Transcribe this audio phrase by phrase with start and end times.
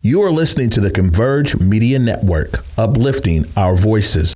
[0.00, 4.32] You are listening to the Converge Media Network, uplifting our voices.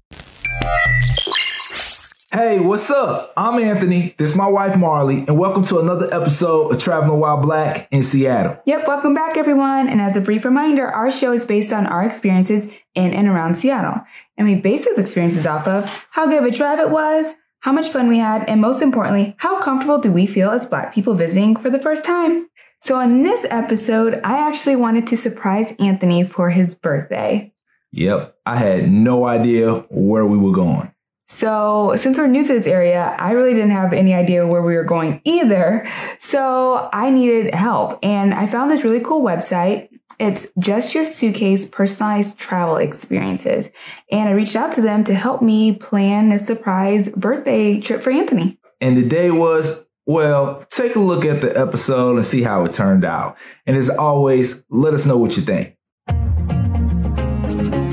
[2.33, 3.33] Hey, what's up?
[3.37, 4.17] I'm Anthony.
[4.19, 8.03] This is my wife Marley, and welcome to another episode of Traveling While Black in
[8.03, 8.61] Seattle.
[8.67, 9.89] Yep, welcome back, everyone.
[9.89, 12.67] And as a brief reminder, our show is based on our experiences
[12.97, 14.01] in and around Seattle.
[14.37, 17.71] And we base those experiences off of how good of a drive it was, how
[17.71, 21.15] much fun we had, and most importantly, how comfortable do we feel as Black people
[21.15, 22.49] visiting for the first time.
[22.85, 27.53] So, in this episode, I actually wanted to surprise Anthony for his birthday.
[27.93, 30.93] Yep, I had no idea where we were going.
[31.29, 34.75] So, since we're new to this area, I really didn't have any idea where we
[34.75, 35.89] were going either.
[36.19, 39.89] So, I needed help, and I found this really cool website.
[40.19, 43.71] It's just your suitcase personalized travel experiences.
[44.11, 48.11] And I reached out to them to help me plan this surprise birthday trip for
[48.11, 48.59] Anthony.
[48.81, 52.73] And the day was well, take a look at the episode and see how it
[52.73, 53.37] turned out.
[53.67, 55.77] And as always, let us know what you think.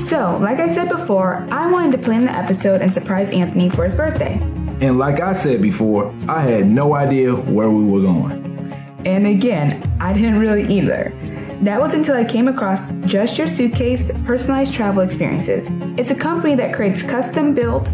[0.08, 3.84] So, like I said before, I wanted to plan the episode and surprise Anthony for
[3.84, 4.40] his birthday.
[4.80, 8.50] And like I said before, I had no idea where we were going.
[9.04, 11.12] And again, I didn't really either.
[11.62, 15.68] That was until I came across Just Your Suitcase Personalized Travel Experiences.
[15.98, 17.88] It's a company that creates custom built,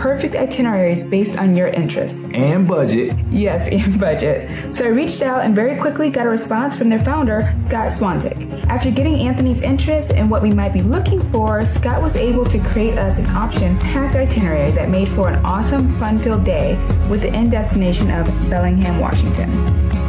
[0.00, 2.26] perfect itineraries based on your interests.
[2.32, 3.14] And budget.
[3.30, 4.74] Yes, and budget.
[4.74, 8.64] So I reached out and very quickly got a response from their founder, Scott Swantik.
[8.64, 12.58] After getting Anthony's interest and what we might be looking for, Scott was able to
[12.60, 16.76] create us an option packed itinerary that made for an awesome, fun filled day
[17.10, 19.50] with the end destination of Bellingham, Washington.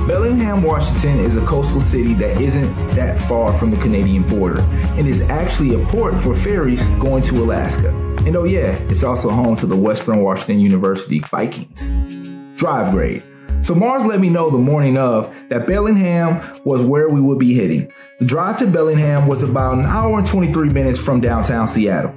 [0.07, 4.61] Bellingham, Washington is a coastal city that isn't that far from the Canadian border
[4.97, 8.10] and is actually a port for ferries going to Alaska.
[8.25, 11.89] And oh yeah, it's also home to the Western Washington University Vikings.
[12.59, 13.23] Drive grade.
[13.61, 17.55] So Mars let me know the morning of that Bellingham was where we would be
[17.55, 17.91] heading.
[18.19, 22.13] The drive to Bellingham was about an hour and 23 minutes from downtown Seattle.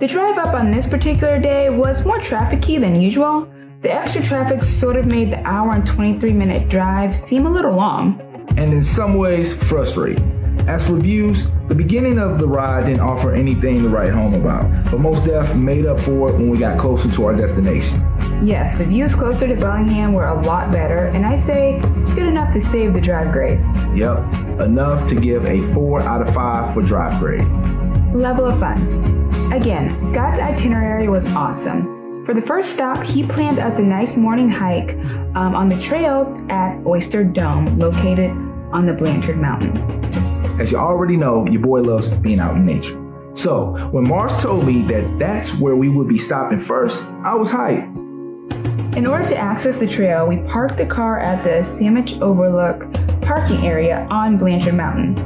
[0.00, 3.48] The drive up on this particular day was more trafficy than usual.
[3.82, 7.74] The extra traffic sort of made the hour and 23 minute drive seem a little
[7.74, 8.20] long.
[8.56, 10.35] And in some ways, frustrating.
[10.66, 14.90] As for views, the beginning of the ride didn't offer anything to write home about,
[14.90, 18.00] but most def made up for it when we got closer to our destination.
[18.44, 21.80] Yes, the views closer to Bellingham were a lot better, and I'd say
[22.16, 23.60] good enough to save the drive grade.
[23.94, 24.18] Yep,
[24.60, 27.46] enough to give a 4 out of 5 for drive grade.
[28.12, 28.82] Level of fun.
[29.52, 32.24] Again, Scott's itinerary was awesome.
[32.26, 34.96] For the first stop, he planned us a nice morning hike
[35.36, 38.32] um, on the trail at Oyster Dome, located
[38.72, 40.35] on the Blanchard Mountain.
[40.58, 43.02] As you already know, your boy loves being out in nature.
[43.34, 47.52] So when Mars told me that that's where we would be stopping first, I was
[47.52, 47.94] hyped.
[48.96, 52.90] In order to access the trail, we parked the car at the Samish Overlook
[53.20, 55.18] parking area on Blanchard Mountain.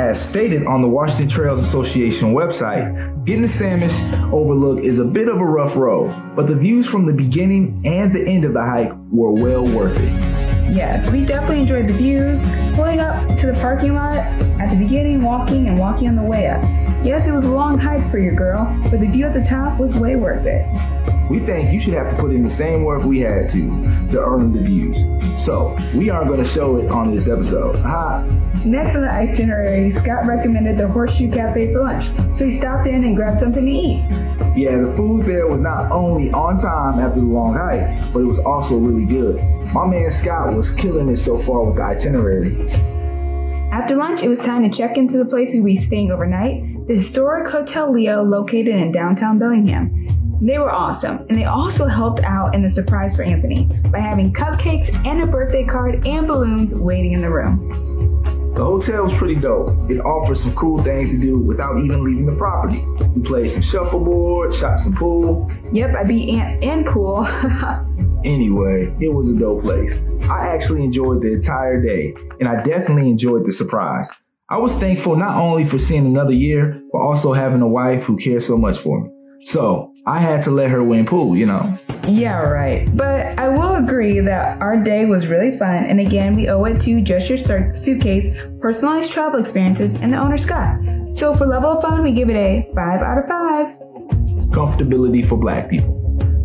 [0.00, 5.28] As stated on the Washington Trails Association website, getting to Samish Overlook is a bit
[5.28, 8.62] of a rough road, but the views from the beginning and the end of the
[8.62, 10.33] hike were well worth it.
[10.74, 12.42] Yes, we definitely enjoyed the views,
[12.74, 16.48] pulling up to the parking lot at the beginning, walking and walking on the way
[16.48, 16.64] up.
[17.04, 19.78] Yes, it was a long hike for your girl, but the view at the top
[19.78, 20.66] was way worth it.
[21.30, 24.20] We think you should have to put in the same work we had to to
[24.20, 25.04] earn the views.
[25.40, 27.76] So we aren't going to show it on this episode.
[27.76, 28.24] Ha!
[28.64, 33.04] Next on the itinerary, Scott recommended the Horseshoe Cafe for lunch, so he stopped in
[33.04, 34.33] and grabbed something to eat.
[34.56, 38.26] Yeah, the food there was not only on time after the long hike, but it
[38.26, 39.42] was also really good.
[39.72, 42.70] My man Scott was killing it so far with the itinerary.
[43.72, 46.86] After lunch, it was time to check into the place we would be staying overnight,
[46.86, 49.90] the historic Hotel Leo located in downtown Bellingham.
[50.40, 54.32] They were awesome, and they also helped out in the surprise for Anthony by having
[54.32, 58.13] cupcakes and a birthday card and balloons waiting in the room.
[58.54, 59.68] The hotel's pretty dope.
[59.90, 62.84] It offers some cool things to do without even leaving the property.
[63.16, 65.50] We played some shuffleboard, shot some pool.
[65.72, 67.26] Yep, I beat Ant in pool.
[68.24, 70.00] anyway, it was a dope place.
[70.30, 74.08] I actually enjoyed the entire day, and I definitely enjoyed the surprise.
[74.48, 78.16] I was thankful not only for seeing another year, but also having a wife who
[78.16, 79.10] cares so much for me.
[79.44, 81.76] So I had to let her win pool, you know.
[82.06, 82.88] Yeah, right.
[82.96, 85.84] But I will agree that our day was really fun.
[85.84, 90.38] And again, we owe it to Just Your Suitcase, personalized travel experiences, and the owner,
[90.38, 90.78] Scott.
[91.14, 93.78] So for level of fun, we give it a 5 out of 5.
[94.50, 96.00] Comfortability for black people.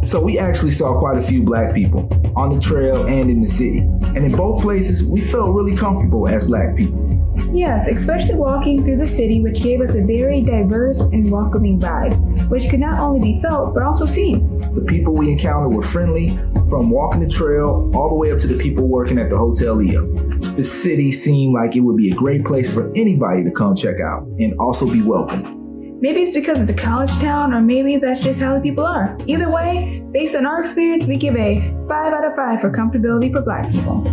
[0.05, 3.47] So we actually saw quite a few black people on the trail and in the
[3.47, 3.79] city.
[3.79, 7.18] And in both places, we felt really comfortable as black people.
[7.51, 12.13] Yes, especially walking through the city, which gave us a very diverse and welcoming vibe,
[12.49, 14.47] which could not only be felt but also seen.
[14.73, 16.37] The people we encountered were friendly,
[16.69, 19.73] from walking the trail all the way up to the people working at the Hotel
[19.73, 20.05] Leo.
[20.05, 23.99] The city seemed like it would be a great place for anybody to come check
[23.99, 25.99] out and also be welcome.
[25.99, 29.17] Maybe it's because it's a college town, or maybe that's just how the people are.
[29.25, 33.33] Either way, based on our experience, we give a 5 out of 5 for comfortability
[33.33, 34.05] for black people.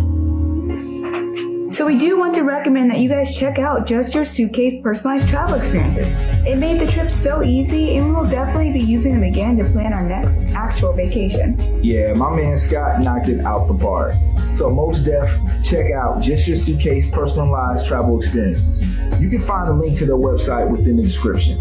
[1.77, 5.27] So we do want to recommend that you guys check out Just Your Suitcase personalized
[5.27, 6.09] travel experiences.
[6.43, 9.63] It made the trip so easy and we will definitely be using them again to
[9.69, 11.55] plan our next actual vacation.
[11.83, 14.15] Yeah, my man Scott knocked it out the park.
[14.55, 15.31] So most def,
[15.63, 18.81] check out Just Your Suitcase personalized travel experiences.
[19.21, 21.59] You can find a link to their website within the description.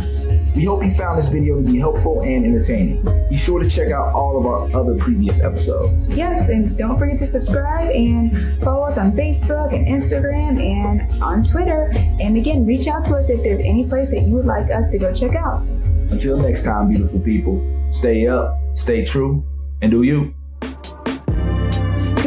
[0.56, 3.04] We hope you found this video to be helpful and entertaining.
[3.28, 6.08] Be sure to check out all of our other previous episodes.
[6.16, 8.32] Yes, and don't forget to subscribe and
[8.64, 11.90] follow us on Facebook and Instagram and on Twitter.
[11.94, 14.90] And again, reach out to us if there's any place that you would like us
[14.92, 15.60] to go check out.
[16.10, 17.60] Until next time, beautiful people,
[17.90, 19.44] stay up, stay true,
[19.82, 20.35] and do you.